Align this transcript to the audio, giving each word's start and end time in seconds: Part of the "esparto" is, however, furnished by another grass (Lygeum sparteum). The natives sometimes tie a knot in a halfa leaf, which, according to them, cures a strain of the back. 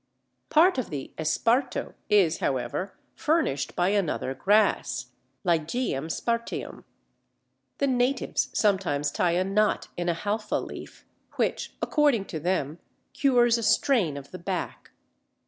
Part 0.49 0.79
of 0.79 0.89
the 0.89 1.13
"esparto" 1.19 1.93
is, 2.09 2.39
however, 2.39 2.97
furnished 3.13 3.75
by 3.75 3.89
another 3.89 4.33
grass 4.33 5.11
(Lygeum 5.45 6.09
sparteum). 6.09 6.85
The 7.77 7.85
natives 7.85 8.49
sometimes 8.51 9.11
tie 9.11 9.33
a 9.33 9.43
knot 9.43 9.89
in 9.95 10.09
a 10.09 10.15
halfa 10.15 10.55
leaf, 10.55 11.05
which, 11.33 11.75
according 11.83 12.25
to 12.33 12.39
them, 12.39 12.79
cures 13.13 13.59
a 13.59 13.63
strain 13.63 14.17
of 14.17 14.31
the 14.31 14.39
back. 14.39 14.89